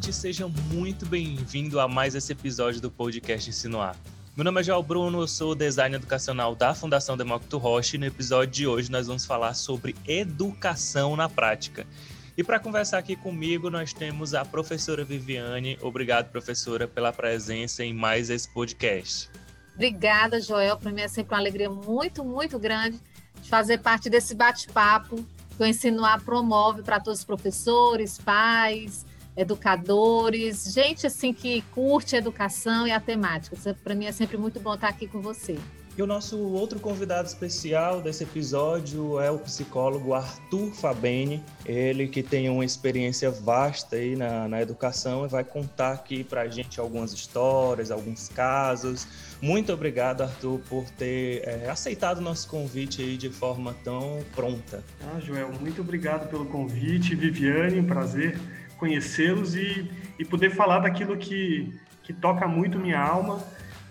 [0.00, 3.94] ouvinte, seja muito bem-vindo a mais esse episódio do podcast Insinuar.
[4.34, 8.06] Meu nome é João Bruno, eu sou designer educacional da Fundação Demócrito Rocha e no
[8.06, 11.86] episódio de hoje nós vamos falar sobre educação na prática.
[12.34, 15.76] E para conversar aqui comigo, nós temos a professora Viviane.
[15.82, 19.28] Obrigado, professora, pela presença em mais esse podcast.
[19.74, 20.78] Obrigada, Joel.
[20.78, 22.98] Para mim é sempre uma alegria muito, muito grande
[23.42, 25.22] de fazer parte desse bate-papo
[25.54, 29.04] que o Insinuar promove para todos os professores, pais,
[29.36, 33.56] educadores, gente assim que curte a educação e a temática.
[33.82, 35.58] Para mim é sempre muito bom estar aqui com você.
[35.98, 42.22] E o nosso outro convidado especial desse episódio é o psicólogo Arthur Fabene, ele que
[42.22, 46.78] tem uma experiência vasta aí na, na educação e vai contar aqui para a gente
[46.78, 49.06] algumas histórias, alguns casos.
[49.42, 54.84] Muito obrigado, Arthur, por ter é, aceitado o nosso convite aí de forma tão pronta.
[55.02, 57.14] Ah, Joel, muito obrigado pelo convite.
[57.14, 58.38] Viviane, um prazer
[58.80, 63.40] conhecê-los e, e poder falar daquilo que, que toca muito minha alma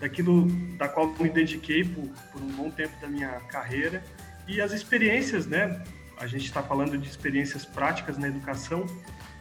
[0.00, 4.02] daquilo da qual me dediquei por, por um bom tempo da minha carreira
[4.48, 5.82] e as experiências, né?
[6.18, 8.84] A gente está falando de experiências práticas na educação.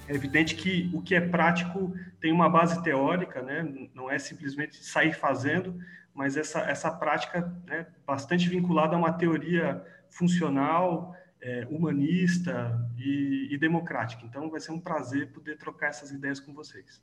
[0.08, 3.68] É evidente que o que é prático tem uma base teórica, né?
[3.96, 5.80] Não é simplesmente sair fazendo,
[6.14, 7.88] mas essa essa prática, né?
[8.06, 14.24] Bastante vinculada a uma teoria funcional, é, humanista e, e democrática.
[14.26, 17.02] Então, vai ser um prazer poder trocar essas ideias com vocês.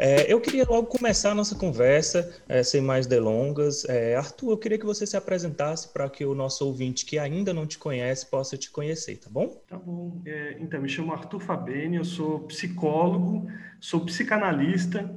[0.00, 3.84] É, eu queria logo começar a nossa conversa, é, sem mais delongas.
[3.88, 7.52] É, Arthur, eu queria que você se apresentasse para que o nosso ouvinte que ainda
[7.52, 9.60] não te conhece possa te conhecer, tá bom?
[9.68, 10.22] Tá bom.
[10.24, 15.12] É, então, me chamo Arthur Fabene, eu sou psicólogo, sou psicanalista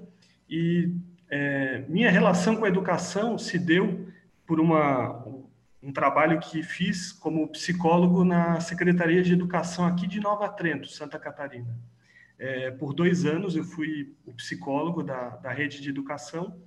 [0.50, 0.92] e
[1.30, 4.08] é, minha relação com a educação se deu
[4.48, 5.24] por uma,
[5.82, 11.18] um trabalho que fiz como psicólogo na Secretaria de Educação aqui de Nova Trento, Santa
[11.18, 11.76] Catarina.
[12.38, 16.60] É, por dois anos eu fui o psicólogo da, da rede de educação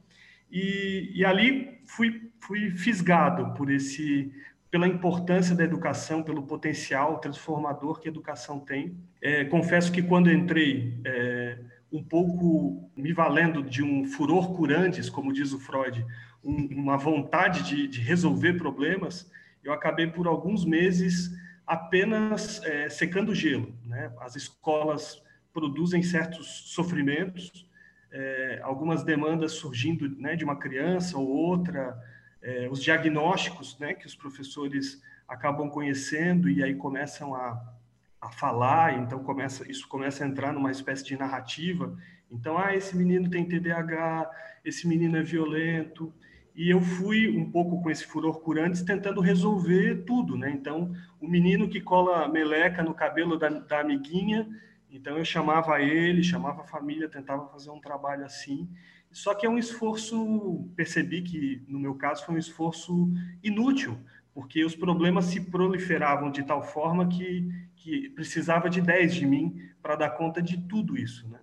[0.51, 4.33] e, e ali fui, fui fisgado por esse
[4.71, 8.99] pela importância da educação, pelo potencial transformador que a educação tem.
[9.23, 11.61] É, confesso que quando entrei, é,
[11.93, 16.05] um pouco me valendo de um furor curantes, como diz o Freud,
[16.45, 19.31] um, uma vontade de, de, resolver problemas,
[19.63, 21.31] eu acabei por alguns meses
[21.67, 23.75] apenas é, secando gelo.
[23.85, 24.13] Né?
[24.21, 25.23] As escolas
[25.53, 27.69] produzem certos sofrimentos,
[28.13, 31.99] é, algumas demandas surgindo né, de uma criança ou outra,
[32.43, 37.75] é, os diagnósticos né, que os professores acabam conhecendo e aí começam a,
[38.21, 41.97] a falar, então começa, isso começa a entrar numa espécie de narrativa.
[42.31, 44.31] Então, ah, esse menino tem TDAH,
[44.65, 46.13] esse menino é violento,
[46.55, 50.51] e eu fui um pouco com esse furor curantes tentando resolver tudo, né?
[50.51, 54.49] Então, o menino que cola meleca no cabelo da, da amiguinha,
[54.89, 58.69] então eu chamava ele, chamava a família, tentava fazer um trabalho assim.
[59.11, 63.11] Só que é um esforço, percebi que no meu caso foi um esforço
[63.43, 63.99] inútil,
[64.33, 69.61] porque os problemas se proliferavam de tal forma que, que precisava de 10 de mim
[69.83, 71.29] para dar conta de tudo isso.
[71.29, 71.41] Né?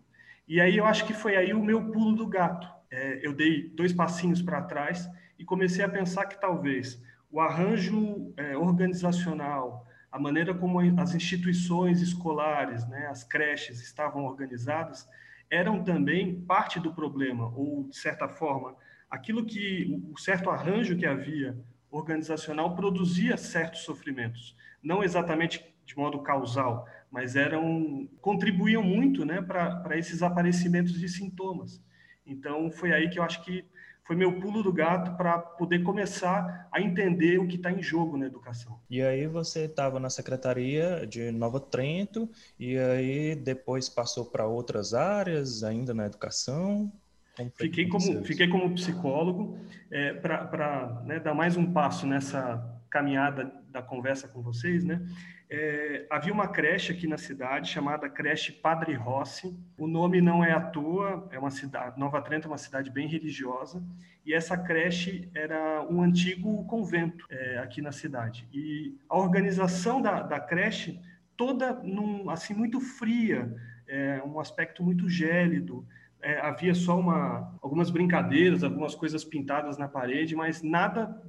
[0.48, 2.81] E aí eu acho que foi aí o meu pulo do gato.
[2.92, 5.10] É, eu dei dois passinhos para trás
[5.40, 12.02] e comecei a pensar que talvez o arranjo é, organizacional, a maneira como as instituições
[12.02, 15.08] escolares, né, as creches estavam organizadas,
[15.50, 18.76] eram também parte do problema, ou, de certa forma,
[19.10, 21.58] aquilo que, o certo arranjo que havia
[21.90, 24.56] organizacional produzia certos sofrimentos.
[24.84, 31.82] Não exatamente de modo causal, mas eram contribuíam muito né, para esses aparecimentos de sintomas.
[32.26, 33.66] Então, foi aí que eu acho que
[34.06, 38.18] foi meu pulo do gato para poder começar a entender o que está em jogo
[38.18, 38.80] na educação.
[38.90, 42.30] E aí você estava na secretaria de Nova Trento
[42.60, 46.92] e aí depois passou para outras áreas ainda na educação?
[47.56, 49.58] Fiquei como, fiquei como psicólogo
[49.90, 55.02] é, para né, dar mais um passo nessa caminhada da conversa com vocês, né?
[55.54, 59.54] É, havia uma creche aqui na cidade chamada Creche Padre Rossi.
[59.78, 63.06] O nome não é à toa, é uma cidade, Nova Trento é uma cidade bem
[63.06, 63.84] religiosa,
[64.26, 68.48] e essa creche era um antigo convento é, aqui na cidade.
[68.54, 71.02] E a organização da, da creche
[71.36, 73.54] toda num, assim muito fria,
[73.90, 75.86] é, um aspecto muito gélido.
[76.22, 81.22] É, havia só uma, algumas brincadeiras, algumas coisas pintadas na parede, mas nada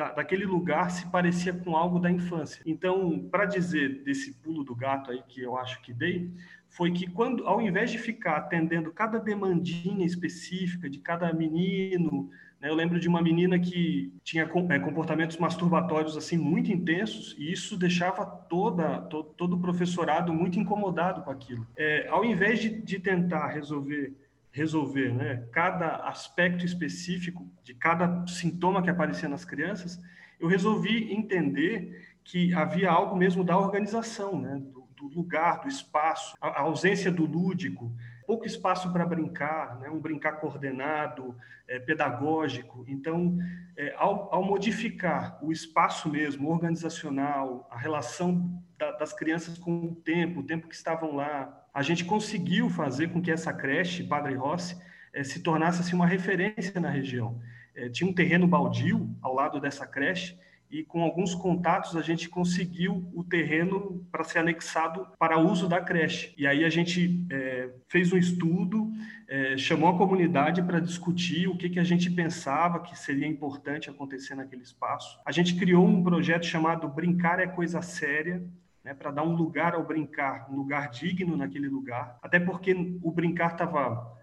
[0.00, 2.62] da, daquele lugar se parecia com algo da infância.
[2.64, 6.32] Então, para dizer desse pulo do gato aí que eu acho que dei,
[6.70, 12.70] foi que quando, ao invés de ficar atendendo cada demandinha específica de cada menino, né,
[12.70, 17.76] eu lembro de uma menina que tinha é, comportamentos masturbatórios assim muito intensos e isso
[17.76, 21.66] deixava toda, to, todo o professorado muito incomodado com aquilo.
[21.76, 24.14] É, ao invés de, de tentar resolver
[24.52, 30.00] resolver né, cada aspecto específico de cada sintoma que aparecia nas crianças,
[30.38, 36.36] eu resolvi entender que havia algo mesmo da organização, né, do, do lugar, do espaço,
[36.40, 37.92] a, a, ausência do lúdico,
[38.30, 41.34] pouco espaço para brincar, né, um brincar coordenado,
[41.66, 42.84] é, pedagógico.
[42.86, 43.36] Então,
[43.76, 49.96] é, ao, ao, modificar o espaço mesmo, organizacional, a relação da, das crianças com o
[49.96, 54.34] tempo, o tempo que estavam lá, a gente conseguiu fazer com que essa creche, Padre
[54.34, 54.80] Rossi,
[55.12, 57.36] eh, se tornasse assim, uma referência na região.
[57.74, 60.38] Eh, tinha um terreno baldio ao lado dessa creche
[60.70, 65.80] e com alguns contatos a gente conseguiu o terreno para ser anexado para uso da
[65.80, 66.32] creche.
[66.38, 68.90] E aí a gente é, fez um estudo,
[69.28, 73.90] é, chamou a comunidade para discutir o que, que a gente pensava que seria importante
[73.90, 75.18] acontecer naquele espaço.
[75.24, 78.42] A gente criou um projeto chamado Brincar é Coisa Séria,
[78.84, 83.10] né, para dar um lugar ao brincar, um lugar digno naquele lugar, até porque o
[83.10, 84.19] brincar estava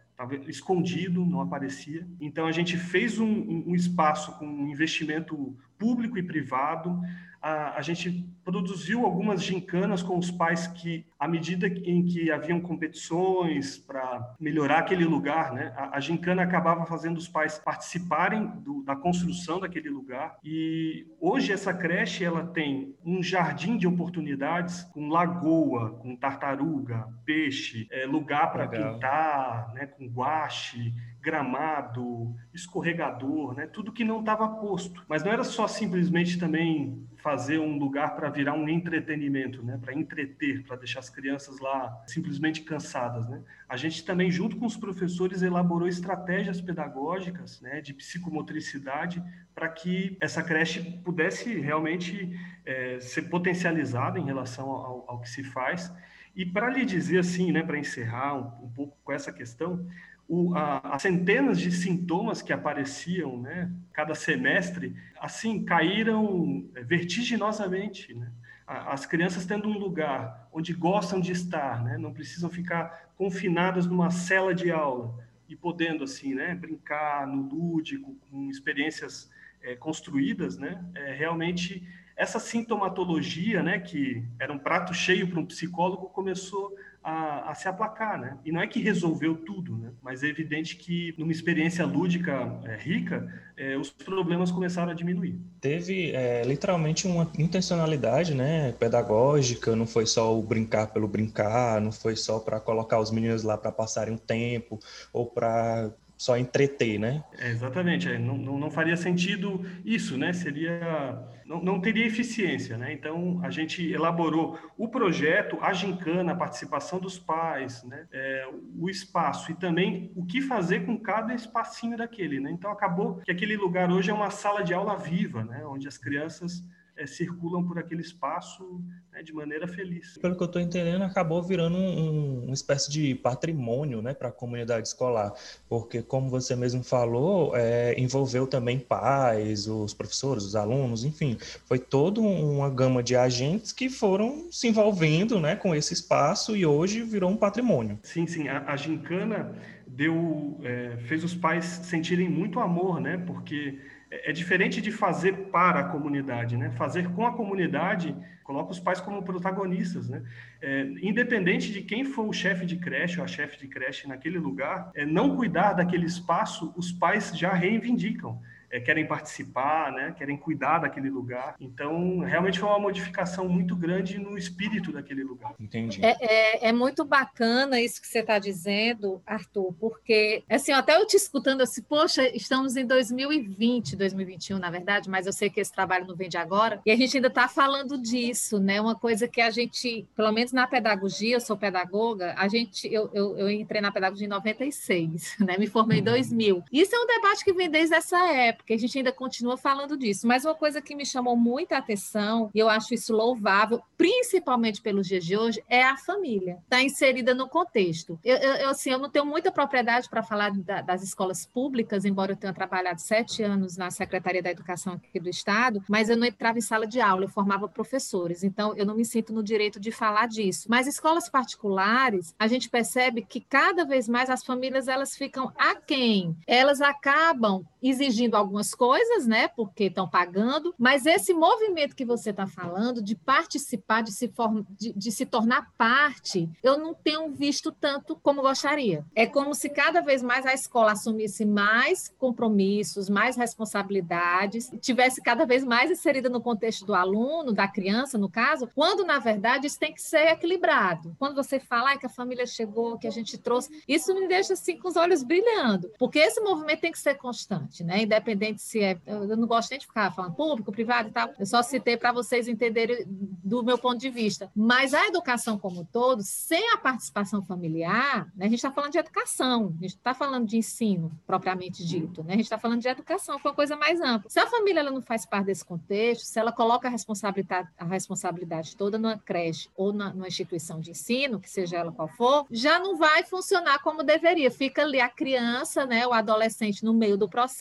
[0.47, 2.07] escondido, não aparecia.
[2.19, 6.99] Então a gente fez um, um espaço com investimento público e privado,
[7.47, 12.59] a, a, gente produziu algumas gincanas com os pais que, à medida em que haviam
[12.59, 18.83] competições para melhorar aquele lugar, né, a, a, gincana acabava fazendo os pais participarem do,
[18.83, 20.37] da construção daquele lugar.
[20.43, 27.87] E hoje essa creche ela tem um jardim de oportunidades com lagoa, com tartaruga, peixe,
[27.89, 30.93] é, lugar para pintar, né, com guache,
[31.27, 33.67] gramado, escorregador, né?
[33.67, 35.03] tudo que não estava posto.
[35.09, 39.77] Mas não era só simplesmente também fazer um lugar para virar um entretenimento, né?
[39.81, 43.27] para entreter, para deixar as crianças lá simplesmente cansadas.
[43.27, 43.43] Né?
[43.67, 47.81] A gente também, junto com os professores, elaborou estratégias pedagógicas né?
[47.81, 49.21] de psicomotricidade
[49.53, 52.33] para que essa creche pudesse realmente
[52.65, 55.93] é, ser potencializada em relação ao, ao que se faz.
[56.33, 59.85] E para lhe dizer assim, né, para encerrar um, um pouco com essa questão,
[60.27, 68.13] o, a, as centenas de sintomas que apareciam, né, cada semestre, assim, caíram é, vertiginosamente,
[68.13, 68.31] né?
[68.67, 71.97] As crianças tendo um lugar onde gostam de estar, né?
[71.97, 78.13] Não precisam ficar confinadas numa cela de aula e podendo, assim, né, brincar no lúdico,
[78.29, 79.31] com experiências
[79.61, 80.83] é, construídas, né?
[80.95, 81.87] É, realmente
[82.17, 87.67] essa sintomatologia, né, que era um prato cheio para um psicólogo, começou a, a, se
[87.67, 88.37] aplacar, né?
[88.43, 89.91] E não é que resolveu tudo, né?
[90.01, 95.39] Mas é evidente que numa experiência lúdica é, rica, é, os problemas começaram a diminuir.
[95.61, 98.73] Teve é, literalmente uma intencionalidade, né?
[98.73, 103.43] Pedagógica, não foi só o brincar pelo brincar, não foi só para colocar os meninos
[103.43, 104.79] lá para passarem um tempo
[105.13, 107.23] ou para só entreter, né?
[107.37, 110.33] É, exatamente, é, não, não, não, faria sentido isso, né?
[110.33, 112.91] Seria, não, não teria eficiência, né?
[112.91, 118.07] Então a gente elaborou o projeto, a gincana, a participação dos pais, né?
[118.11, 122.49] É, o espaço e também o que fazer com cada espacinho daquele, né?
[122.49, 125.63] Então acabou que aquele lugar hoje é uma sala de aula viva, né?
[125.65, 126.63] Onde as crianças
[126.97, 130.17] é, circulam por aquele espaço né, de maneira feliz.
[130.17, 134.31] Pelo que eu estou entendendo, acabou virando um, uma espécie de patrimônio né, para a
[134.31, 135.33] comunidade escolar,
[135.69, 141.79] porque, como você mesmo falou, é, envolveu também pais, os professores, os alunos, enfim, foi
[141.79, 147.03] toda uma gama de agentes que foram se envolvendo né, com esse espaço e hoje
[147.03, 147.99] virou um patrimônio.
[148.03, 153.79] Sim, sim, a, a gincana deu, é, fez os pais sentirem muito amor, né, porque
[154.23, 156.71] é, diferente de fazer para a comunidade, né?
[156.71, 160.23] Fazer com a comunidade coloca os pais como protagonistas, né?
[160.61, 164.39] É, independente de quem for o chefe de creche ou a chefe de creche naquele
[164.39, 170.37] lugar, é, não cuidar daquele espaço, os pais já reivindicam é, querem participar, né, querem
[170.37, 171.55] cuidar daquele lugar.
[171.59, 175.53] Então, realmente foi uma modificação muito grande no espírito daquele lugar.
[175.59, 176.03] Entendi.
[176.03, 181.05] É, é, é muito bacana isso que você está dizendo, Arthur, porque, assim, até eu
[181.05, 185.71] te escutando, assim, poxa, estamos em 2020, 2021, na verdade, mas eu sei que esse
[185.71, 188.81] trabalho não vem de agora, e a gente ainda está falando disso, né?
[188.81, 193.09] Uma coisa que a gente, pelo menos na pedagogia, eu sou pedagoga, a gente, eu,
[193.13, 195.57] eu, eu entrei na pedagogia em 96, né?
[195.57, 196.55] Me formei em 2000.
[196.55, 196.63] Uhum.
[196.71, 199.97] Isso é um debate que vem desde essa época Porque a gente ainda continua falando
[199.97, 200.27] disso.
[200.27, 205.07] Mas uma coisa que me chamou muita atenção, e eu acho isso louvável, principalmente pelos
[205.07, 206.57] dias de hoje, é a família.
[206.63, 208.19] Está inserida no contexto.
[208.23, 212.33] Eu, eu, assim, eu não tenho muita propriedade para falar da, das escolas públicas, embora
[212.33, 216.27] eu tenha trabalhado sete anos na Secretaria da Educação aqui do Estado, mas eu não
[216.27, 218.43] entrava em sala de aula, eu formava professores.
[218.43, 220.67] Então, eu não me sinto no direito de falar disso.
[220.69, 226.35] Mas escolas particulares, a gente percebe que cada vez mais as famílias elas ficam aquém.
[226.45, 229.47] Elas acabam exigindo algumas coisas, né?
[229.47, 234.61] Porque estão pagando, mas esse movimento que você está falando de participar, de se, form...
[234.69, 239.05] de, de se tornar parte, eu não tenho visto tanto como gostaria.
[239.15, 245.45] É como se cada vez mais a escola assumisse mais compromissos, mais responsabilidades, tivesse cada
[245.45, 249.79] vez mais inserida no contexto do aluno, da criança, no caso, quando na verdade isso
[249.79, 251.15] tem que ser equilibrado.
[251.17, 254.53] Quando você fala ah, que a família chegou, que a gente trouxe, isso me deixa
[254.53, 258.03] assim com os olhos brilhando, porque esse movimento tem que ser constante, né?
[258.03, 261.29] Independente se é, eu não gosto nem de ficar falando público, privado e tal.
[261.39, 264.51] Eu só citei para vocês entenderem do meu ponto de vista.
[264.55, 268.45] Mas a educação como um todo, sem a participação familiar, né?
[268.45, 272.33] A gente está falando de educação, a gente está falando de ensino propriamente dito, né?
[272.33, 274.29] A gente está falando de educação, que é uma coisa mais ampla.
[274.29, 277.85] Se a família ela não faz parte desse contexto, se ela coloca a responsabilidade, a
[277.85, 282.45] responsabilidade toda numa creche ou na, numa instituição de ensino, que seja ela qual for,
[282.51, 284.51] já não vai funcionar como deveria.
[284.51, 287.56] Fica ali a criança, né, o adolescente no meio do processo,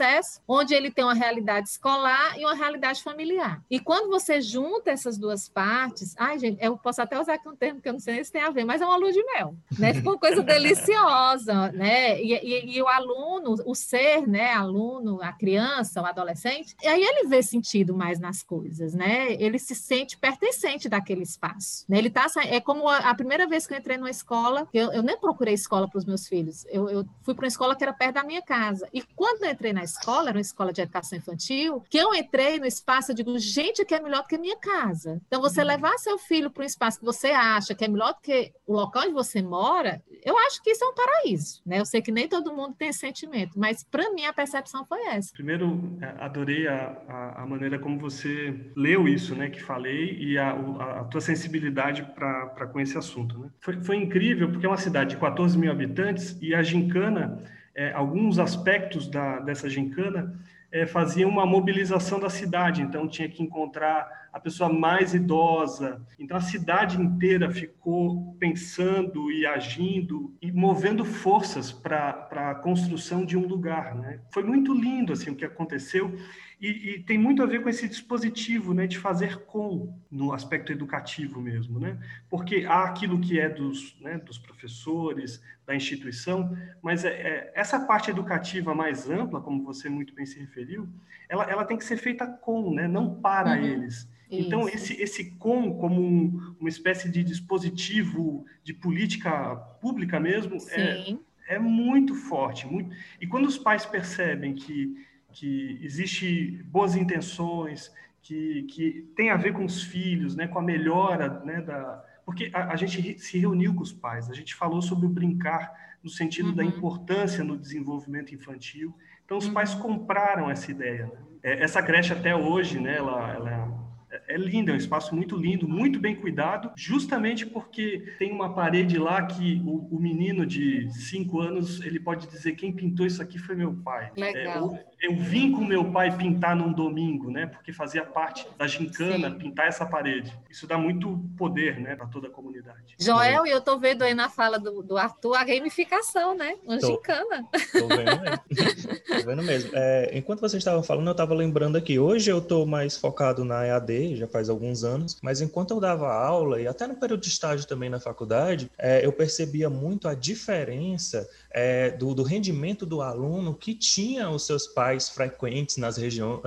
[0.47, 3.63] onde ele tem uma realidade escolar e uma realidade familiar.
[3.71, 7.57] E quando você junta essas duas partes, ai, gente, eu posso até usar aqui um
[7.57, 9.55] termo que eu não sei se tem a ver, mas é uma luz de mel,
[9.79, 9.95] né?
[9.95, 12.21] Ficou uma coisa deliciosa, né?
[12.21, 17.03] E, e, e, o aluno, o ser, né, aluno, a criança, o adolescente, e aí
[17.03, 19.33] ele vê sentido mais nas coisas, né?
[19.35, 21.99] Ele se sente pertencente daquele espaço, né?
[21.99, 25.03] Ele tá é como a, a primeira vez que eu entrei numa escola, eu, eu
[25.03, 27.93] nem procurei escola para os meus filhos, eu, eu fui para uma escola que era
[27.93, 28.89] perto da minha casa.
[28.93, 32.59] E quando eu entrei na escola, era uma escola de educação infantil, que eu entrei
[32.59, 35.21] no espaço, eu digo, gente, que é melhor do que a minha casa.
[35.27, 35.67] Então, você uhum.
[35.67, 38.75] levar seu filho para um espaço que você acha que é melhor do que o
[38.75, 41.81] local onde você mora, eu acho que isso é um paraíso, né?
[41.81, 45.01] Eu sei que nem todo mundo tem esse sentimento, mas para mim a percepção foi
[45.07, 45.33] essa.
[45.33, 50.39] Primeiro, é, adorei a, a, a, maneira como você leu isso, né, que falei, e
[50.39, 53.39] a, a, a tua sensibilidade para com esse assunto.
[53.39, 53.51] Né?
[53.61, 57.43] Foi, foi incrível, porque é uma cidade de 14 mil habitantes e a gincana,
[57.77, 60.35] é, alguns aspectos da, dessa gincana
[60.73, 66.03] é, faziam uma mobilização da cidade, então tinha que encontrar a pessoa mais idosa.
[66.19, 73.37] Então a cidade inteira ficou pensando e agindo e movendo forças para a construção de
[73.37, 73.95] um lugar.
[73.95, 74.21] Né?
[74.31, 76.17] Foi muito lindo assim o que aconteceu
[76.61, 80.73] e, e, tem muito a ver com esse dispositivo né, de fazer com no aspecto
[80.73, 81.99] educativo mesmo, né?
[82.31, 87.81] porque há aquilo que é dos, né, dos professores, da instituição, mas é, é, essa
[87.81, 90.89] parte educativa mais ampla, como você muito bem se referiu,
[91.29, 93.65] ela, ela tem que ser feita com, né, não para uhum.
[93.65, 94.09] eles.
[94.31, 101.17] Então, esse, esse com, como um, uma espécie de dispositivo de política pública mesmo, é,
[101.49, 102.67] é muito forte.
[102.67, 102.95] Muito...
[103.21, 104.97] E quando os pais percebem que,
[105.37, 110.63] que existe boas intenções, que, que tem a ver com os filhos, né, com a
[110.63, 112.03] melhora né, da...
[112.25, 115.73] Porque a, a gente se reuniu com os pais, a gente falou sobre o brincar
[116.03, 116.55] no sentido uhum.
[116.55, 118.97] da importância no desenvolvimento infantil.
[119.25, 119.53] Então, os uhum.
[119.53, 121.07] pais compraram essa ideia.
[121.07, 121.19] Né?
[121.43, 123.86] É, essa creche até hoje, né, ela, ela
[124.29, 128.99] é lindo, é um espaço muito lindo, muito bem cuidado, justamente porque tem uma parede
[128.99, 133.39] lá que o, o menino de cinco anos ele pode dizer quem pintou isso aqui
[133.39, 134.11] foi meu pai.
[134.17, 134.75] Legal.
[134.75, 137.47] É, eu vim com meu pai pintar num domingo, né?
[137.47, 139.39] Porque fazia parte da gincana Sim.
[139.39, 140.37] pintar essa parede.
[140.51, 142.95] Isso dá muito poder, né, para toda a comunidade.
[142.99, 146.57] Joel, e eu tô vendo aí na fala do, do Arthur a gamificação, né?
[146.65, 147.45] Uma tô, gincana.
[147.73, 149.01] Tô vendo mesmo.
[149.07, 149.71] tô vendo mesmo.
[149.75, 151.99] É, enquanto vocês estavam falando, eu estava lembrando aqui.
[151.99, 156.13] Hoje eu tô mais focado na EAD, já faz alguns anos, mas enquanto eu dava
[156.13, 160.15] aula e até no período de estágio também na faculdade, é, eu percebia muito a
[160.15, 165.97] diferença é, do, do rendimento do aluno que tinha os seus pais frequentes nas,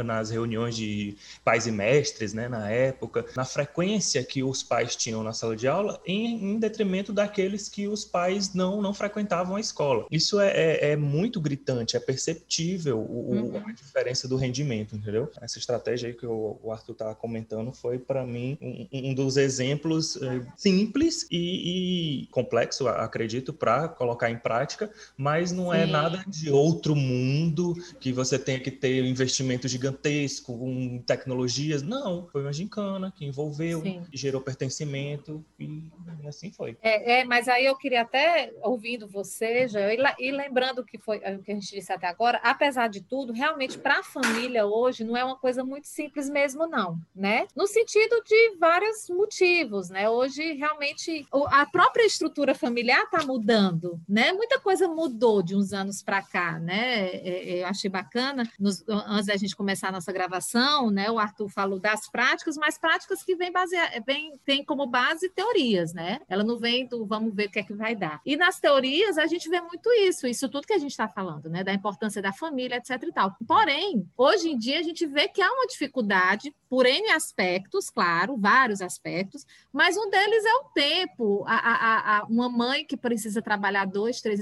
[0.06, 5.24] nas reuniões de pais e mestres, né, na época, na frequência que os pais tinham
[5.24, 9.60] na sala de aula, em, em detrimento daqueles que os pais não, não frequentavam a
[9.60, 10.06] escola.
[10.12, 13.64] Isso é, é, é muito gritante, é perceptível o, uhum.
[13.66, 15.32] a diferença do rendimento, entendeu?
[15.42, 19.38] Essa estratégia aí que o, o Arthur está comentando foi, para mim, um, um, dos
[19.38, 25.90] exemplos uh, simples e, e, complexo, acredito, para colocar em prática, mas não é Sim.
[25.90, 31.82] é nada de outro mundo que você tenha que ter um investimento gigantesco, com tecnologias.
[31.82, 35.84] Não, foi uma gincana que envolveu, que gerou pertencimento e,
[36.28, 36.78] assim foi.
[36.82, 41.18] É, é, mas aí eu queria até, ouvindo você, já, e, e lembrando que foi
[41.18, 45.04] o que a gente disse até agora, apesar de tudo, realmente para a família hoje
[45.04, 47.48] não é uma coisa muito simples mesmo, não, né?
[47.56, 50.10] No sentido de vários motivos, né?
[50.10, 54.34] Hoje realmente a própria estrutura familiar está mudando, né?
[54.34, 57.08] Muita coisa mudou de uns anos para cá, né?
[57.08, 61.10] É, é, eu achei bacana, nos, antes da gente começar a nossa gravação, né?
[61.10, 65.94] O Arthur falou das práticas, mas práticas que vem basear, vem, tem como base teorias,
[65.94, 66.20] né?
[66.28, 68.22] Ela não vem do vamos ver o que é que vai dar.
[68.26, 71.50] E nas teorias a gente vê muito isso, isso tudo que a gente está falando,
[71.50, 71.64] né?
[71.64, 73.04] Da importância da família, etc.
[73.04, 73.36] e tal.
[73.48, 78.38] Porém, hoje em dia a gente vê que há uma dificuldade por N aspectos, claro,
[78.38, 81.44] vários aspectos, mas um deles é o tempo.
[81.48, 84.40] A, a, a, uma mãe que precisa trabalhar dois, três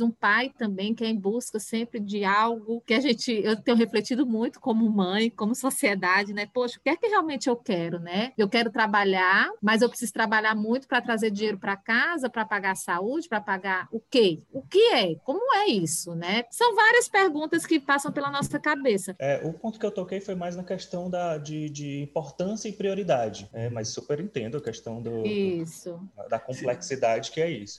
[0.00, 3.76] um pai também que é em busca sempre de algo que a gente, eu tenho
[3.76, 6.46] refletido muito como mãe, como sociedade, né?
[6.52, 8.32] Poxa, o que é que realmente eu quero, né?
[8.36, 12.72] Eu quero trabalhar, mas eu preciso trabalhar muito para trazer dinheiro para casa, para pagar
[12.72, 14.42] a saúde, para pagar o quê?
[14.52, 15.14] O que é?
[15.24, 16.44] Como é isso, né?
[16.50, 19.14] São várias perguntas que passam pela nossa cabeça.
[19.18, 22.72] É, o ponto que eu toquei foi mais na questão da, de de, importância e
[22.72, 23.48] prioridade.
[23.52, 25.98] É, mas super entendo a questão do, isso.
[26.16, 27.78] Do, da complexidade que é isso.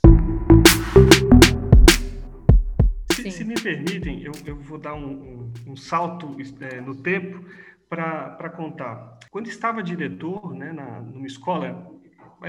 [3.25, 7.44] Se, se me permitem, eu, eu vou dar um, um, um salto é, no tempo
[7.89, 9.17] para contar.
[9.32, 11.91] Quando estava diretor né, na, numa escola,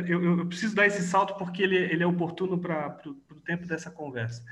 [0.07, 3.91] eu, eu, preciso dar esse salto porque ele, ele é oportuno para o tempo dessa
[3.91, 4.45] conversa.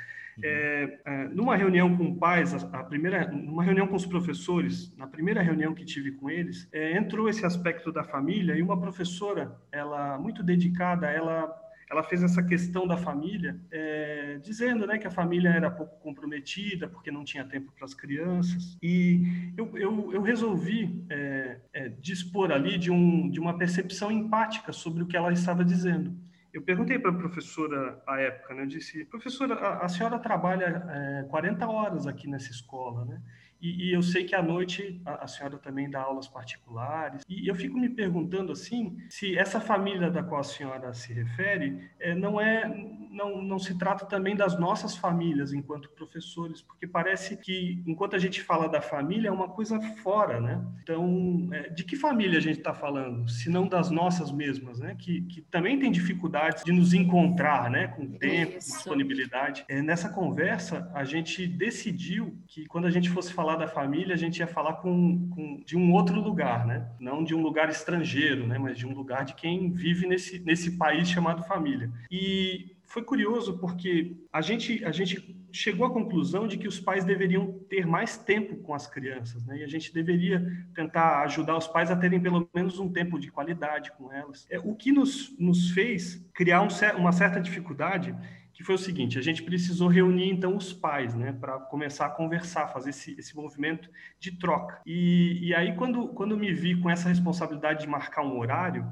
[0.43, 5.07] É, é, numa reunião com pais, a, a, primeira, numa reunião com os professores, na
[5.07, 9.57] primeira reunião que tive com eles, é, entrou esse aspecto da família e uma professora,
[9.71, 11.64] ela muito dedicada, ela
[11.95, 16.89] ela fez essa questão da família, é, dizendo né, que a família era pouco comprometida,
[16.89, 18.77] porque não tinha tempo para as crianças.
[18.83, 24.73] E eu, eu, eu resolvi é, é, dispor ali de, um, de uma percepção empática
[24.73, 26.15] sobre o que ela estava dizendo.
[26.53, 28.63] Eu perguntei para a professora à época, né?
[28.63, 33.21] Eu disse, professora, a, a senhora trabalha é, 40 horas aqui nessa escola, né?
[33.61, 37.23] E, e, eu sei que à noite a, a, senhora também dá aulas particulares.
[37.29, 41.91] E eu fico me perguntando assim, se essa família da qual a senhora se refere
[41.99, 42.69] é, não é,
[43.11, 48.19] não, não se trata também das nossas famílias enquanto professores, porque parece que enquanto a
[48.19, 50.63] gente fala da família é uma coisa fora, né?
[50.83, 53.29] Então, é, de que família a gente está falando?
[53.31, 54.95] Se não das nossas mesmas, né?
[54.99, 57.89] Que, que também tem dificuldades de nos encontrar, né?
[57.89, 58.75] Com tempo, Isso.
[58.75, 59.65] disponibilidade.
[59.69, 64.15] É, nessa conversa a gente decidiu que quando a gente fosse falar falar da família,
[64.15, 66.89] a gente ia falar com, com, de um outro lugar, né?
[66.99, 68.57] Não de um lugar estrangeiro, né?
[68.57, 71.93] Mas de um lugar de quem vive nesse, nesse país chamado família.
[72.11, 77.05] E foi curioso porque a gente, a gente chegou à conclusão de que os pais
[77.05, 79.59] deveriam ter mais tempo com as crianças, né?
[79.59, 80.43] E a gente deveria
[80.75, 84.47] tentar ajudar os pais a terem pelo menos um tempo de qualidade com elas.
[84.51, 88.17] É, o que nos, nos fez criar um, uma certa dificuldade
[88.65, 92.69] foi o seguinte: a gente precisou reunir então os pais, né, para começar a conversar,
[92.69, 94.81] fazer esse, esse movimento de troca.
[94.87, 98.85] E, e aí, quando, quando me vi com essa responsabilidade de marcar um horário,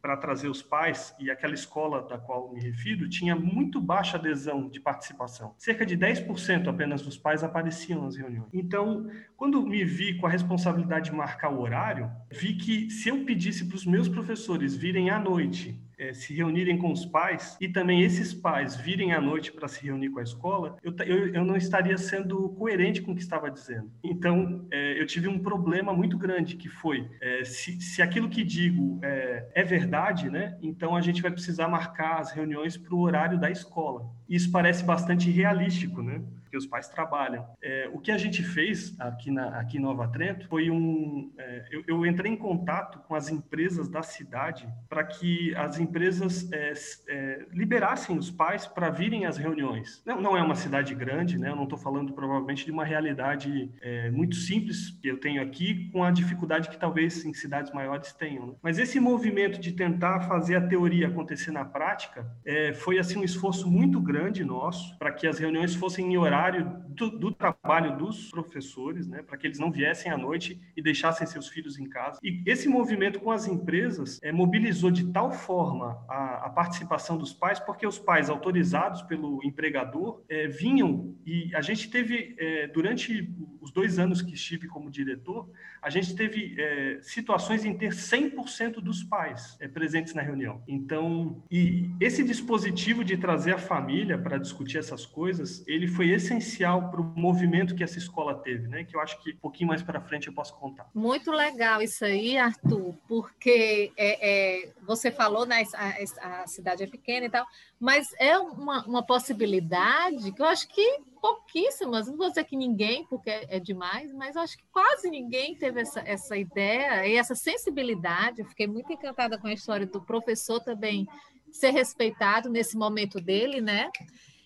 [0.00, 4.68] para trazer os pais, e aquela escola da qual me refiro tinha muito baixa adesão
[4.68, 5.54] de participação.
[5.58, 8.48] Cerca de 10% apenas dos pais apareciam nas reuniões.
[8.52, 13.24] Então, quando me vi com a responsabilidade de marcar o horário, vi que se eu
[13.24, 17.68] pedisse para os meus professores virem à noite é, se reunirem com os pais e
[17.68, 21.44] também esses pais virem à noite para se reunir com a escola, eu, eu, eu,
[21.44, 23.90] não estaria sendo coerente com o que estava dizendo.
[24.02, 28.44] Então, é, eu tive um problema muito grande que foi, é, se, se aquilo que
[28.44, 33.00] digo é, é verdade, né, então a gente vai precisar marcar as reuniões para o
[33.00, 34.06] horário da escola.
[34.28, 36.22] Isso parece bastante realístico, né?
[36.58, 37.46] Os pais trabalham.
[37.62, 41.32] É, o que a gente fez aqui, na, aqui em Nova Trento foi um.
[41.38, 46.50] É, eu, eu, entrei em contato com as empresas da cidade para que as empresas
[46.52, 46.72] é,
[47.08, 50.02] é liberassem os pais para virem às reuniões.
[50.04, 51.50] Não, não é uma cidade grande, né?
[51.50, 55.90] Eu não estou falando provavelmente de uma realidade é, muito simples que eu tenho aqui,
[55.92, 58.46] com a dificuldade que talvez em cidades maiores tenham.
[58.48, 58.54] Né?
[58.62, 63.24] Mas esse movimento de tentar fazer a teoria acontecer na prática é, foi assim um
[63.24, 67.96] esforço muito grande nosso para que as reuniões fossem em horário horário do, do trabalho
[67.96, 71.88] dos professores, né, para que eles não viessem à noite e deixassem seus filhos em
[71.88, 72.18] casa.
[72.22, 77.32] E esse movimento com as empresas é, mobilizou de tal forma a, a, participação dos
[77.32, 83.30] pais, porque os pais autorizados pelo empregador é, vinham e a gente teve, é, durante
[83.68, 85.48] os dois anos que estive como diretor,
[85.80, 90.62] a gente teve é, situações em ter 100% dos pais é, presentes na reunião.
[90.66, 96.90] Então, e esse dispositivo de trazer a família para discutir essas coisas, ele foi essencial
[96.90, 98.84] para o movimento que essa escola teve, né?
[98.84, 100.88] Que eu acho que um pouquinho mais para frente eu posso contar.
[100.94, 105.62] Muito legal isso aí, Arthur, porque é, é você falou, né?
[105.74, 107.46] A, a, cidade é pequena e tal,
[107.78, 113.04] mas é uma, uma possibilidade que eu acho que pouquíssimas, não vou dizer que ninguém,
[113.06, 118.40] porque é demais, mas acho que quase ninguém teve essa, essa ideia e essa sensibilidade.
[118.40, 121.06] Eu fiquei muito encantada com a história do professor também
[121.50, 123.90] ser respeitado nesse momento dele, né?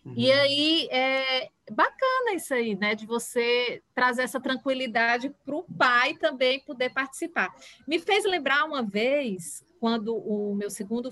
[0.04, 0.14] Uhum.
[0.16, 2.94] E aí é bacana isso aí, né?
[2.94, 7.54] De você trazer essa tranquilidade para o pai também poder participar.
[7.86, 11.10] Me fez lembrar uma vez, quando o meu segundo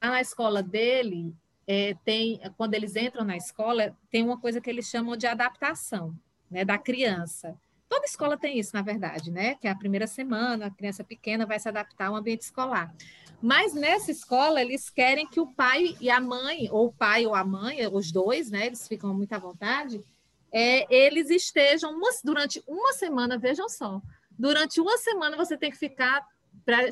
[0.00, 1.34] na escola dele,
[1.66, 6.14] é, tem, quando eles entram na escola, tem uma coisa que eles chamam de adaptação
[6.50, 7.56] né, da criança.
[7.88, 9.54] Toda escola tem isso, na verdade, né?
[9.54, 12.94] Que é a primeira semana, a criança pequena vai se adaptar ao ambiente escolar.
[13.40, 17.34] Mas nessa escola, eles querem que o pai e a mãe, ou o pai ou
[17.34, 18.66] a mãe, os dois, né?
[18.66, 20.02] Eles ficam muito à vontade,
[20.50, 24.00] é, eles estejam uma, durante uma semana, vejam só,
[24.30, 26.24] durante uma semana você tem que ficar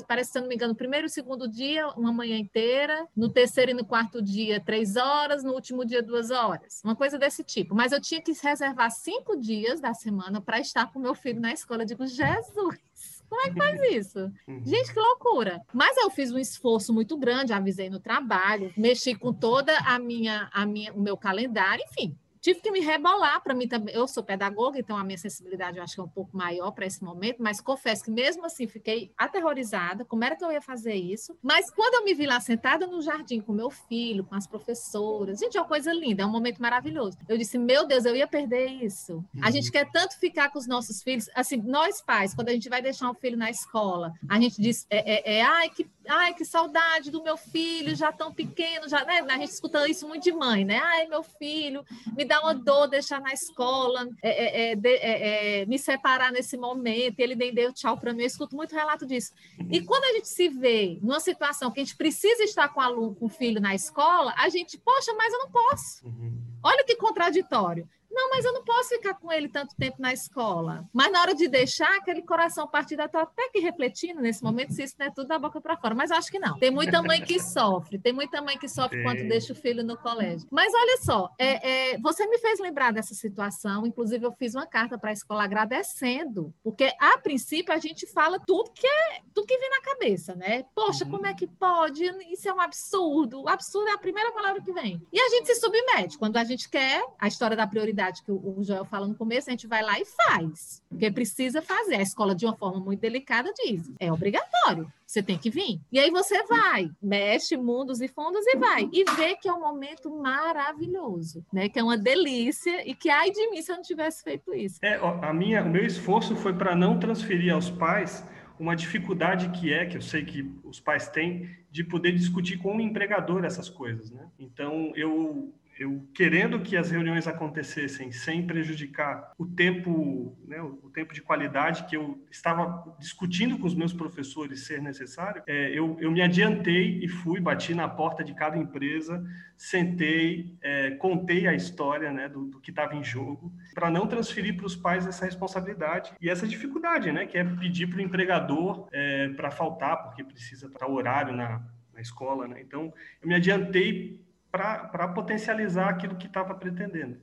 [0.06, 3.70] parece, se não me engano, no primeiro e segundo dia, uma manhã inteira, no terceiro
[3.70, 6.80] e no quarto dia, três horas, no último dia, duas horas.
[6.84, 7.74] Uma coisa desse tipo.
[7.74, 11.52] Mas eu tinha que reservar cinco dias da semana para estar com meu filho na
[11.52, 11.82] escola.
[11.82, 13.22] Eu digo, Jesus!
[13.28, 14.30] Como é que faz isso?
[14.46, 14.62] Uhum.
[14.62, 15.62] Gente, que loucura.
[15.72, 20.50] Mas eu fiz um esforço muito grande, avisei no trabalho, mexi com toda a minha,
[20.52, 23.94] a minha, o meu calendário, enfim, tive que me rebolar para mim também.
[23.94, 26.84] Eu sou pedagoga, então a minha sensibilidade eu acho que é um pouco maior para
[26.84, 30.04] esse momento, mas confesso que mesmo assim fiquei aterrorizada.
[30.04, 31.38] Como era que eu ia fazer isso?
[31.40, 35.38] Mas quando eu me vi lá sentada no jardim com meu filho, com as professoras,
[35.38, 37.16] gente, é uma coisa linda, é um momento maravilhoso.
[37.28, 39.24] Eu disse, meu Deus, eu ia perder isso.
[39.40, 39.72] A gente uhum.
[39.72, 43.08] quer tanto ficar com os nossos filhos, assim, nós pais, quando a gente vai deixar
[43.08, 47.10] um filho na escola, a gente diz, é, é, é ai, que ai, que saudade
[47.10, 49.20] do meu filho, já tão pequeno, já, né?
[49.20, 50.78] A gente escuta isso muito de mãe, né?
[50.78, 51.84] Ai, meu filho,
[52.16, 56.56] me dá uma dor deixar na escola, é, é, é, é, é me separar nesse
[56.56, 59.32] momento, e ele nem deu tchau para mim, eu escuto muito relato disso.
[59.70, 62.82] E quando a gente se vê numa situação que a gente precisa estar com o
[62.82, 66.06] aluno, com o filho na escola, a gente, poxa, mas eu não posso.
[66.06, 66.40] Uhum.
[66.62, 67.88] Olha que contraditório.
[68.12, 70.86] Não, mas eu não posso ficar com ele tanto tempo na escola.
[70.92, 74.82] Mas na hora de deixar, aquele coração partido, está até que refletindo nesse momento se
[74.82, 75.94] isso não é tudo da boca para fora.
[75.94, 76.58] Mas acho que não.
[76.58, 79.04] Tem muita mãe que sofre, tem muita mãe que sofre Sim.
[79.04, 80.46] quando deixa o filho no colégio.
[80.50, 83.86] Mas olha só, é, é, você me fez lembrar dessa situação.
[83.86, 88.38] Inclusive, eu fiz uma carta para a escola agradecendo, porque a princípio a gente fala
[88.38, 90.64] tudo que é tudo que vem na cabeça, né?
[90.74, 91.12] Poxa, uhum.
[91.12, 92.04] como é que pode?
[92.30, 93.42] Isso é um absurdo.
[93.42, 95.00] O absurdo é a primeira palavra que vem.
[95.10, 96.18] E a gente se submete.
[96.18, 99.48] Quando a gente quer a história da prioridade atividade que o Joel fala no começo,
[99.48, 101.96] a gente vai lá e faz, porque precisa fazer.
[101.96, 105.80] A escola, de uma forma muito delicada, diz: é obrigatório, você tem que vir.
[105.90, 108.88] E aí você vai, mexe mundos e fundos e vai.
[108.92, 111.68] E vê que é um momento maravilhoso, né?
[111.68, 114.78] Que é uma delícia e que, ai de mim, se eu não tivesse feito isso.
[114.82, 118.24] É, a minha, o meu esforço foi para não transferir aos pais
[118.58, 122.76] uma dificuldade que é, que eu sei que os pais têm, de poder discutir com
[122.76, 124.28] o empregador essas coisas, né?
[124.38, 131.14] Então, eu eu querendo que as reuniões acontecessem sem prejudicar o tempo, né, o tempo
[131.14, 136.10] de qualidade que eu estava discutindo com os meus professores ser necessário, é, eu, eu
[136.10, 139.24] me adiantei e fui, bati na porta de cada empresa,
[139.56, 144.56] sentei, é, contei a história né, do, do que estava em jogo, para não transferir
[144.56, 148.88] para os pais essa responsabilidade e essa dificuldade, né, que é pedir para o empregador
[148.92, 151.62] é, para faltar, porque precisa estar horário na,
[151.94, 152.46] na escola.
[152.46, 152.60] Né?
[152.60, 154.20] Então, eu me adiantei
[154.52, 157.16] para potencializar aquilo que estava pretendendo.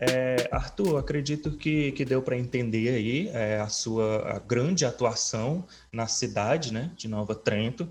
[0.00, 5.64] É, Arthur, acredito que, que deu para entender aí é, a sua a grande atuação
[5.92, 7.88] na cidade né, de Nova Trento.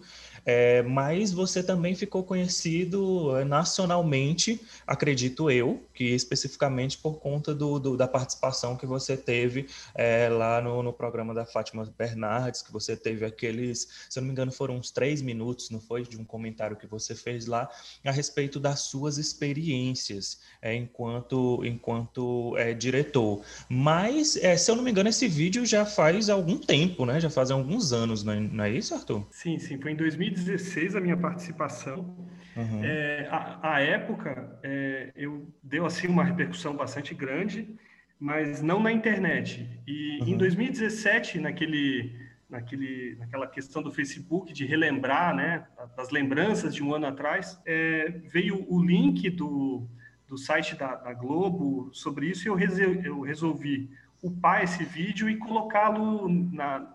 [0.50, 7.78] É, mas você também ficou conhecido é, nacionalmente, acredito eu, que especificamente por conta do,
[7.78, 12.72] do da participação que você teve é, lá no, no, programa da Fátima Bernardes, que
[12.72, 16.04] você teve aqueles, se eu não me engano, foram uns três minutos, não foi?
[16.04, 17.70] De um comentário que você fez lá
[18.06, 23.42] a respeito das suas experiências é, enquanto, enquanto diretor.
[23.68, 27.20] Mas, se eu não me engano, esse vídeo já faz algum tempo, né?
[27.20, 29.28] Já faz alguns anos, não é, não é isso, Arthur?
[29.30, 30.37] Sim, sim, foi em 2019.
[30.38, 32.16] 2016 a minha participação.
[32.56, 32.84] Uhum.
[32.84, 37.76] É, a, a, época é, eu deu assim uma repercussão bastante grande,
[38.20, 39.68] mas não na internet.
[39.88, 40.28] E uhum.
[40.30, 42.16] em 2017, naquele,
[42.50, 48.22] naquele, naquela questão do Facebook de relembrar, né, das lembranças de um ano atrás, é,
[48.26, 49.88] veio o link do
[50.28, 53.90] do site da, da Globo sobre isso e eu, eu resolvi
[54.22, 56.28] upar esse vídeo e colocá-lo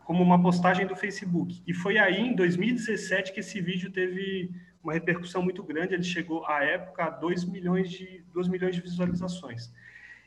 [0.04, 1.62] como uma postagem do Facebook.
[1.66, 4.50] E foi aí, em 2017, que esse vídeo teve
[4.82, 5.94] uma repercussão muito grande.
[5.94, 9.72] Ele chegou, à época, a 2 milhões de, 2 milhões de visualizações.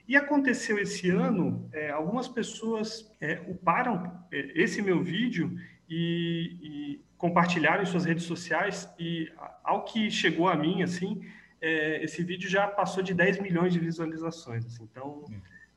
[0.07, 5.57] E aconteceu esse ano, é, algumas pessoas é, uparam é, esse meu vídeo
[5.89, 8.87] e, e, compartilharam em suas redes sociais.
[8.99, 9.31] E
[9.63, 11.21] ao que chegou a mim, assim,
[11.59, 14.65] é, esse vídeo já passou de 10 milhões de visualizações.
[14.65, 15.25] Assim, então,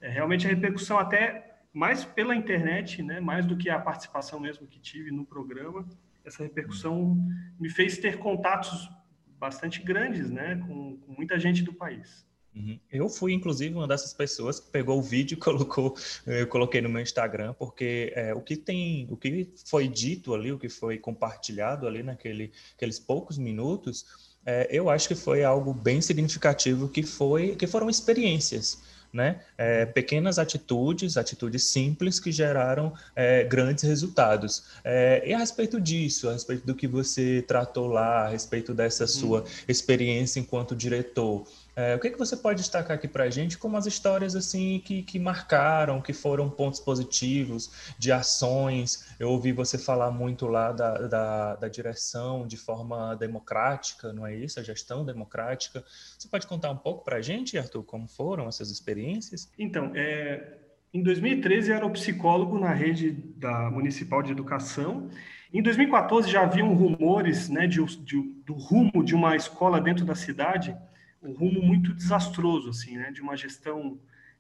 [0.01, 4.67] é, realmente a repercussão até mais pela internet, né, mais do que a participação mesmo
[4.67, 5.87] que tive no programa,
[6.25, 7.17] essa repercussão
[7.59, 8.91] me fez ter contatos
[9.39, 12.27] bastante grandes, né, com, com muita gente do país.
[12.55, 12.79] Uhum.
[12.91, 15.95] Eu fui, inclusive, uma dessas pessoas que pegou o vídeo e colocou,
[16.27, 20.51] eu coloquei no meu Instagram, porque é, o que tem, o que foi dito ali,
[20.51, 24.05] o que foi compartilhado ali naquele, aqueles poucos minutos,
[24.45, 29.41] é, eu acho que foi algo bem significativo, que foi, que foram experiências né?
[29.57, 34.65] É, pequenas atitudes, atitudes simples que geraram é, grandes resultados.
[34.85, 39.05] É, e a respeito disso, a respeito do que você tratou lá, a respeito dessa
[39.05, 39.09] uhum.
[39.09, 41.47] sua experiência enquanto diretor,
[41.79, 44.83] é, o que, que você pode destacar aqui para a gente como as histórias assim
[44.85, 49.15] que, que marcaram, que foram pontos positivos de ações?
[49.17, 54.35] Eu ouvi você falar muito lá da, da, da direção de forma democrática, não é
[54.35, 54.59] isso?
[54.59, 55.85] A gestão democrática.
[56.19, 59.49] Você pode contar um pouco para a gente, Arthur, como foram essas experiências?
[59.57, 60.55] Então, é,
[60.93, 65.09] em 2013 eu era o psicólogo na rede da Municipal de Educação.
[65.55, 70.17] Em 2014 já haviam rumores né, de, de, do rumo de uma escola dentro da
[70.17, 70.77] cidade
[71.23, 73.99] um rumo muito desastroso, assim, né, de uma gestão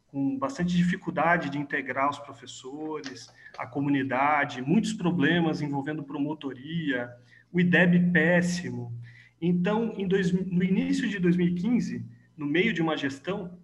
[0.08, 7.10] com bastante dificuldade de integrar os professores, a comunidade, muitos problemas envolvendo promotoria,
[7.52, 8.92] o IDEB péssimo.
[9.40, 12.04] Então, dois, no início de 2015,
[12.36, 13.58] no meio de uma gestão,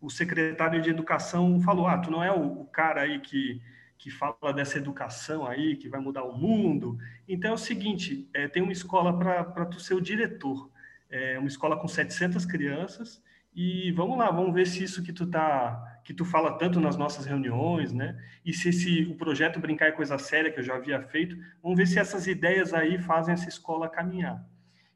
[0.00, 3.60] o secretário de Educação falou: Ah, tu não é o, o cara aí que,
[3.98, 6.98] que fala dessa educação aí, que vai mudar o mundo.
[7.28, 10.70] Então é o seguinte: é, tem uma escola para tu ser o diretor
[11.10, 13.22] é uma escola com 700 crianças
[13.54, 16.96] e vamos lá, vamos ver se isso que tu tá, que tu fala tanto nas
[16.96, 18.16] nossas reuniões, né?
[18.44, 21.76] E se esse o projeto brincar é coisa séria que eu já havia feito, vamos
[21.76, 24.44] ver se essas ideias aí fazem essa escola caminhar.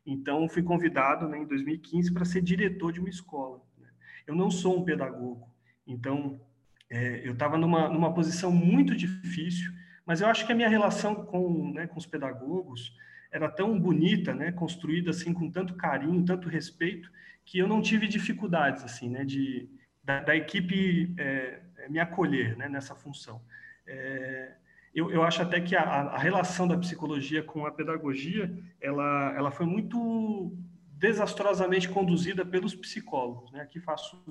[0.07, 3.61] Então fui convidado né, em 2015 para ser diretor de uma escola.
[3.79, 3.89] Né?
[4.27, 5.49] Eu não sou um pedagogo,
[5.85, 6.41] então
[6.89, 9.73] é, eu estava numa numa posição muito difícil,
[10.07, 12.95] mas eu acho que a minha relação com né, com os pedagogos
[13.35, 17.11] era tão bonita, né, construída assim com tanto carinho, tanto respeito,
[17.45, 19.69] que eu não tive dificuldades assim, né, de
[20.05, 23.43] da, da equipe é, é, me acolher, né, nessa função.
[23.89, 24.53] É,
[24.95, 29.51] eu, eu, acho até que a, a, relação da psicologia com a pedagogia, ela, ela
[29.51, 30.57] foi muito
[30.93, 33.63] desastrosamente conduzida pelos psicólogos, né?
[33.63, 34.23] Aqui faço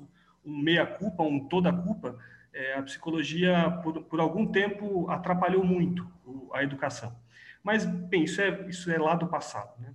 [0.46, 2.18] um meia culpa, um toda culpa.
[2.54, 6.10] É, a psicologia por, por algum tempo atrapalhou muito
[6.54, 7.14] a educação.
[7.64, 9.94] Mas, bem, isso é, isso é lá do passado, né?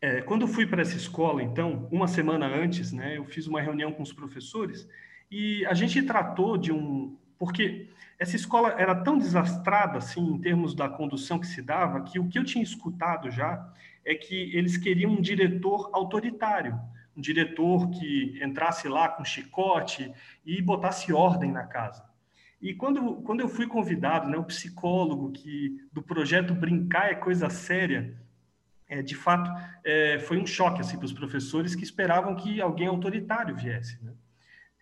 [0.00, 3.60] É, quando eu fui para essa escola, então, uma semana antes, né, eu fiz uma
[3.60, 4.88] reunião com os professores
[5.30, 7.16] e a gente tratou de um...
[7.38, 12.18] Porque essa escola era tão desastrada, assim, em termos da condução que se dava, que
[12.18, 13.72] o que eu tinha escutado já
[14.04, 16.80] é que eles queriam um diretor autoritário,
[17.16, 20.12] um diretor que entrasse lá com chicote
[20.44, 22.04] e botasse ordem na casa.
[22.62, 27.50] E quando, quando eu fui convidado, né, o psicólogo que do projeto Brincar é Coisa
[27.50, 28.16] Séria,
[28.88, 29.50] é, de fato,
[29.84, 33.98] é, foi um choque assim, para os professores que esperavam que alguém autoritário viesse.
[34.04, 34.12] Né?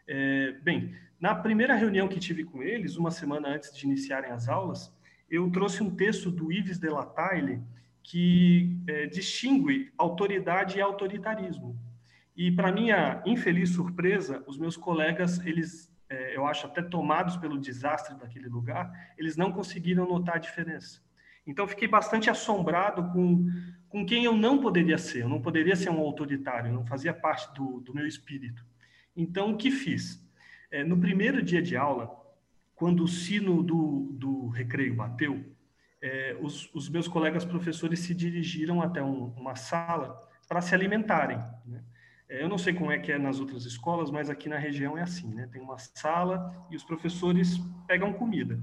[0.07, 4.47] É, bem, na primeira reunião que tive com eles, uma semana antes de iniciarem as
[4.47, 4.93] aulas,
[5.31, 7.63] eu trouxe um texto do Yves de Latille
[8.03, 11.79] que é, distingue autoridade e autoritarismo.
[12.37, 15.90] E, para minha infeliz surpresa, os meus colegas, eles
[16.35, 21.01] eu acho até tomados pelo desastre daquele lugar, eles não conseguiram notar a diferença.
[21.47, 23.49] Então, fiquei bastante assombrado com,
[23.89, 25.23] com quem eu não poderia ser.
[25.23, 28.65] Eu não poderia ser um autoritário, não fazia parte do, do meu espírito.
[29.17, 30.25] Então, o que fiz?
[30.71, 32.11] É, no primeiro dia de aula,
[32.75, 35.45] quando o sino do, do recreio bateu,
[36.01, 41.39] é, os, os, meus colegas professores se dirigiram até um, uma sala para se alimentarem.
[41.67, 41.83] Né?
[42.31, 44.97] É, eu não sei como é que é nas outras escolas, mas aqui na região
[44.97, 45.49] é assim, né?
[45.53, 48.59] Tem uma sala e os professores pegam comida.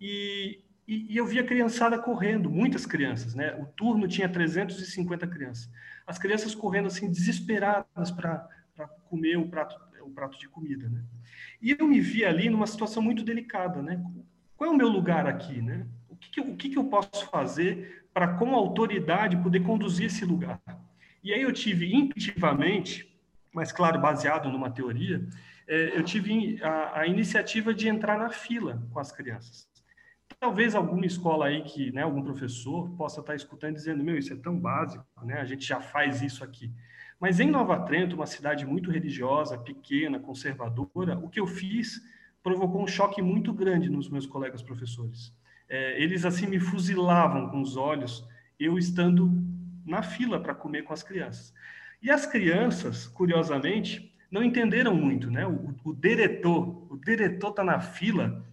[0.00, 3.54] E, e, e eu via criançada correndo, muitas crianças, né?
[3.56, 5.70] O turno tinha 350 crianças.
[6.06, 8.48] As crianças correndo assim, desesperadas para
[9.10, 11.04] comer o prato, o prato de comida, né?
[11.60, 14.02] E eu me vi ali numa situação muito delicada, né?
[14.56, 15.86] Qual é o meu lugar aqui, né?
[16.08, 20.24] O que, que o que, que eu posso fazer para, com autoridade, poder conduzir esse
[20.24, 20.58] lugar?
[21.22, 23.12] E aí eu tive intuitivamente
[23.52, 25.28] mas claro, baseado numa teoria,
[25.68, 29.68] é, eu tive a, a, iniciativa de entrar na fila com as crianças.
[30.40, 34.36] Talvez alguma escola aí que, né, algum professor possa estar escutando dizendo, meu, isso é
[34.36, 35.40] tão básico, né?
[35.40, 36.72] A gente já faz isso aqui.
[37.20, 42.00] Mas em Nova Trento, uma cidade muito religiosa, pequena, conservadora, o que eu fiz
[42.42, 45.32] provocou um choque muito grande nos meus colegas professores.
[45.68, 48.26] É, eles assim me fuzilavam com os olhos,
[48.58, 49.30] eu estando
[49.84, 51.52] na fila para comer com as crianças.
[52.02, 55.46] E as crianças, curiosamente, não entenderam muito, né?
[55.46, 58.44] O, o diretor, o diretor está na fila.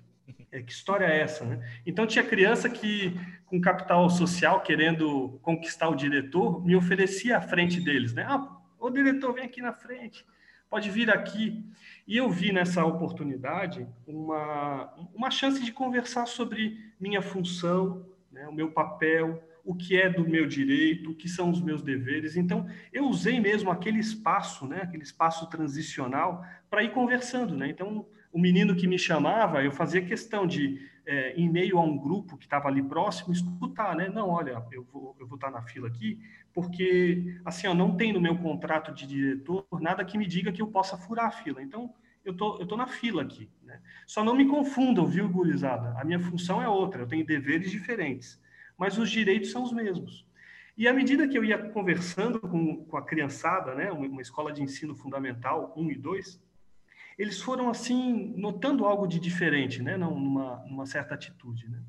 [0.51, 1.63] É, que história é essa, né?
[1.85, 3.15] Então tinha criança que
[3.45, 8.25] com capital social querendo conquistar o diretor me oferecia à frente deles, né?
[8.27, 10.25] Ah, o diretor vem aqui na frente,
[10.69, 11.63] pode vir aqui.
[12.07, 18.47] E eu vi nessa oportunidade uma uma chance de conversar sobre minha função, né?
[18.47, 22.35] O meu papel, o que é do meu direito, o que são os meus deveres.
[22.35, 27.55] Então, eu usei mesmo aquele espaço, né, aquele espaço transicional, para ir conversando.
[27.55, 27.69] Né?
[27.69, 31.95] Então, o menino que me chamava, eu fazia questão de, é, em meio a um
[31.95, 34.09] grupo que estava ali próximo, escutar, né?
[34.09, 36.19] Não, olha, eu vou, eu vou estar na fila aqui,
[36.51, 40.63] porque, assim, ó, não tem no meu contrato de diretor nada que me diga que
[40.63, 41.61] eu possa furar a fila.
[41.61, 41.93] Então,
[42.25, 43.47] eu tô, eu tô na fila aqui.
[43.63, 43.79] Né?
[44.07, 45.93] Só não me confundam, viu, gurizada?
[45.99, 48.41] A minha função é outra, eu tenho deveres diferentes
[48.79, 50.25] mas os direitos são os mesmos.
[50.77, 54.63] E à medida que eu ia conversando com, com a criançada, né, uma escola de
[54.63, 56.41] ensino fundamental, 1 e 2,
[57.17, 61.67] eles foram, assim, notando algo de diferente, né, numa, numa certa atitude.
[61.69, 61.81] Né?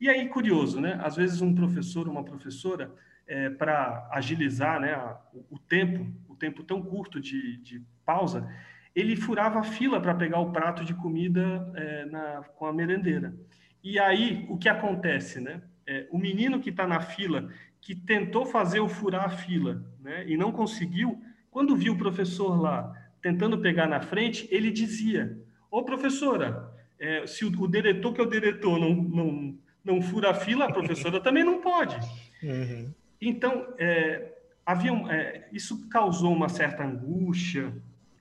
[0.00, 2.94] E aí, curioso, né, às vezes um professor, uma professora,
[3.26, 4.96] é, para agilizar né,
[5.34, 8.48] o, o, tempo, o tempo tão curto de, de pausa,
[8.94, 13.34] ele furava a fila para pegar o prato de comida é, na, com a merendeira.
[13.82, 15.60] E aí, o que acontece, né?
[15.88, 17.48] É, o menino que está na fila,
[17.80, 21.20] que tentou fazer o furar a fila né, e não conseguiu,
[21.50, 25.36] quando viu o professor lá tentando pegar na frente, ele dizia:
[25.70, 26.70] Ô professora,
[27.00, 30.66] é, se o, o, diretor que é o diretor não, não, não fura a fila,
[30.66, 31.96] a professora também não pode.
[32.42, 32.92] Uhum.
[33.20, 34.34] Então, é,
[34.66, 37.72] havia, é, isso causou uma certa angústia,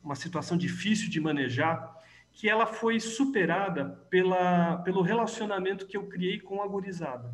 [0.01, 1.95] uma situação difícil de manejar,
[2.31, 7.29] que ela foi superada pela, pelo relacionamento que eu criei com a gurizada.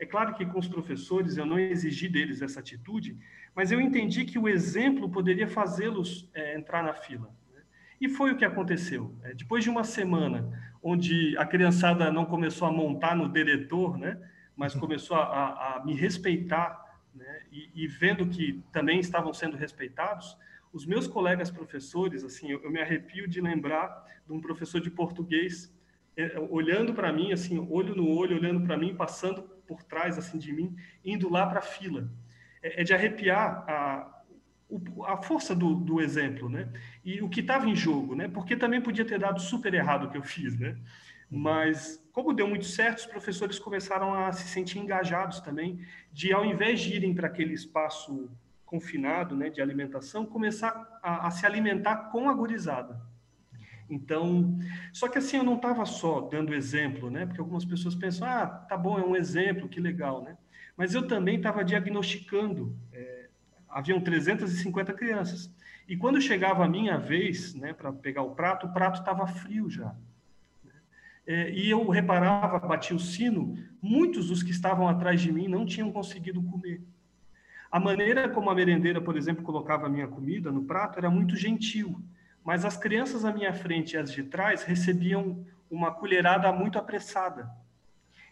[0.00, 3.18] É claro que com os professores eu não exigi deles essa atitude,
[3.54, 7.30] mas eu entendi que o exemplo poderia fazê-los é, entrar na fila.
[7.52, 7.60] Né?
[8.00, 9.14] E foi o que aconteceu.
[9.22, 14.18] É, depois de uma semana onde a criançada não começou a montar no diretor, né,
[14.56, 14.80] mas uhum.
[14.80, 16.82] começou a, a, a me respeitar,
[17.14, 20.34] né, e, e, vendo que também estavam sendo respeitados,
[20.72, 24.90] os meus colegas professores, assim, eu, eu me arrepio de lembrar de um professor de
[24.90, 25.70] português
[26.16, 30.36] é, olhando para mim, assim, olho no olho, olhando para mim, passando por trás assim
[30.36, 32.10] de mim, indo lá para a fila.
[32.60, 34.22] É, é, de arrepiar a,
[35.06, 36.68] a força do, do exemplo, né?
[37.04, 38.26] E o que estava em jogo, né?
[38.26, 40.76] Porque também podia ter dado super errado o que eu fiz, né?
[41.30, 45.80] Mas como deu muito certo, os professores começaram a se sentir engajados também,
[46.12, 48.28] de ao invés de irem para aquele espaço
[48.66, 53.00] confinado, né, de alimentação, começar a, a se alimentar com a gurizada.
[53.90, 54.56] Então,
[54.92, 57.26] só que assim, eu não estava só dando exemplo, né?
[57.26, 60.38] Porque algumas pessoas pensam, ah, tá bom, é um exemplo, que legal, né?
[60.76, 62.76] Mas eu também estava diagnosticando.
[62.92, 63.28] É,
[63.68, 65.52] haviam 350 crianças.
[65.88, 69.68] E quando chegava a minha vez, né, para pegar o prato, o prato estava frio
[69.68, 69.92] já.
[71.26, 75.66] É, e eu reparava, batia o sino, muitos dos que estavam atrás de mim não
[75.66, 76.80] tinham conseguido comer.
[77.70, 81.36] A maneira como a merendeira, por exemplo, colocava a minha comida no prato era muito
[81.36, 82.00] gentil
[82.50, 87.48] mas as crianças à minha frente e as de trás recebiam uma colherada muito apressada.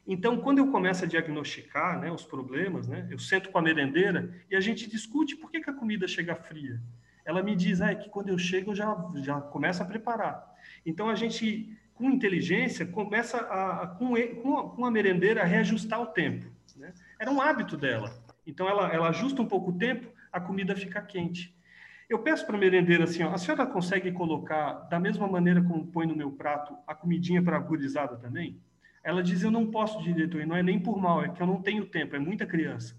[0.04, 4.34] Então, quando eu começo a diagnosticar né, os problemas, né, eu sento com a merendeira
[4.50, 6.80] e a gente discute por que, que a comida chega fria.
[7.24, 10.52] Ela me diz ah, é que quando eu chego eu já, já começo a preparar.
[10.84, 16.02] Então, a gente, com inteligência, começa a, a com, com, com a merendeira a reajustar
[16.02, 16.50] o tempo.
[16.74, 16.92] Né?
[17.20, 18.12] Era um hábito dela.
[18.44, 21.56] Então, ela, ela ajusta um pouco o tempo, a comida fica quente.
[22.08, 25.86] Eu peço para a merendeira assim, ó, a senhora consegue colocar, da mesma maneira como
[25.86, 28.58] põe no meu prato, a comidinha para a gurizada também?
[29.04, 31.46] Ela diz, eu não posso, diretor, e não é nem por mal, é que eu
[31.46, 32.98] não tenho tempo, é muita criança.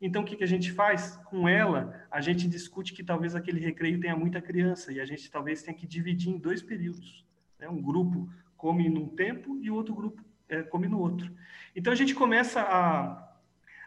[0.00, 1.16] Então, o que, que a gente faz?
[1.26, 5.30] Com ela, a gente discute que talvez aquele recreio tenha muita criança, e a gente
[5.30, 7.26] talvez tenha que dividir em dois períodos.
[7.58, 7.68] Né?
[7.68, 11.30] Um grupo come num tempo e o outro grupo é, come no outro.
[11.74, 13.32] Então, a gente começa a,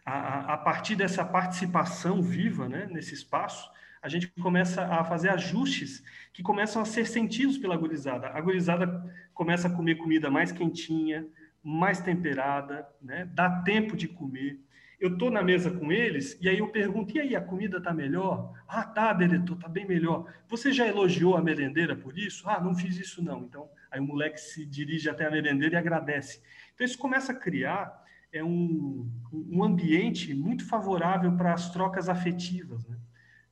[0.05, 3.69] a, a partir dessa participação viva né, nesse espaço,
[4.01, 8.27] a gente começa a fazer ajustes que começam a ser sentidos pela gurizada.
[8.27, 11.27] A gurizada começa a comer comida mais quentinha,
[11.63, 13.29] mais temperada, né?
[13.33, 14.59] dá tempo de comer.
[14.99, 17.93] eu estou na mesa com eles e aí eu pergunto, e aí, a comida está
[17.93, 18.53] melhor?
[18.67, 20.31] Ah, tá, diretor, está bem melhor.
[20.47, 22.47] Você já elogiou a merendeira por isso?
[22.49, 23.43] Ah, não fiz isso não.
[23.43, 26.41] Então, aí o moleque se dirige até a merendeira e agradece.
[26.73, 27.99] Então, isso começa a criar
[28.31, 32.85] é um, um ambiente muito favorável para as trocas afetivas.
[32.85, 32.95] Né?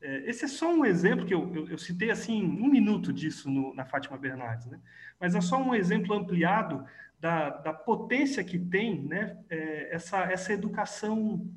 [0.02, 3.50] É, esse é só um exemplo que eu, eu, eu citei assim um minuto disso
[3.50, 4.80] no, na Fátima Bernardes, né?
[5.20, 6.86] mas é só um exemplo ampliado
[7.20, 9.38] da, da potência que tem né?
[9.50, 11.50] É, essa, essa educação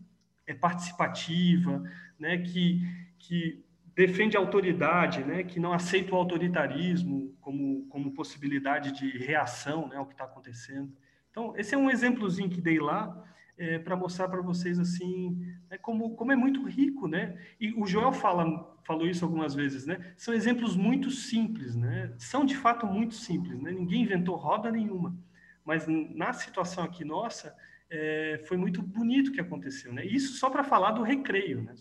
[0.46, 1.82] é, participativa,
[2.18, 2.38] né?
[2.38, 2.80] que,
[3.18, 3.62] que
[3.94, 5.42] defende a autoridade, né?
[5.42, 9.96] que não aceita o autoritarismo como, como possibilidade de reação né?
[9.96, 10.90] ao que está acontecendo.
[11.30, 13.22] Então, esse é um exemplozinho que dei lá
[13.58, 15.38] é, para mostrar para vocês assim
[15.82, 17.36] como, como é muito rico, né?
[17.60, 20.12] E o Joel fala, falou isso algumas vezes, né?
[20.16, 22.12] São exemplos muito simples, né?
[22.18, 23.70] São de fato muito simples, né?
[23.70, 25.14] Ninguém inventou roda nenhuma,
[25.64, 27.54] mas na situação aqui nossa
[27.90, 30.04] é, foi muito bonito que aconteceu, né?
[30.04, 31.74] Isso só para falar do recreio, né?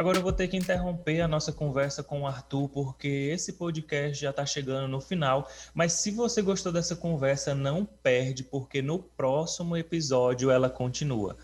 [0.00, 4.18] Agora eu vou ter que interromper a nossa conversa com o Arthur, porque esse podcast
[4.18, 5.46] já está chegando no final.
[5.74, 11.36] Mas se você gostou dessa conversa, não perde, porque no próximo episódio ela continua.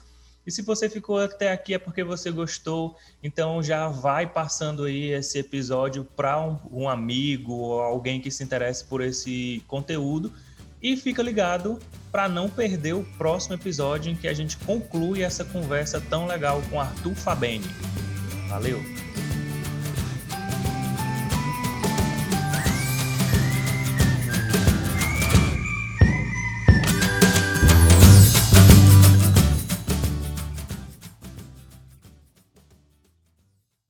[0.46, 5.11] E se você ficou até aqui é porque você gostou, então já vai passando aí
[5.11, 10.32] esse episódio para um, um, amigo ou alguém que se interesse por esse conteúdo.
[10.80, 11.78] E fica ligado
[12.11, 16.62] para não perder o próximo episódio em que a gente conclui essa conversa tão legal
[16.70, 17.68] com Arthur Fabeni.
[18.49, 18.80] Valeu!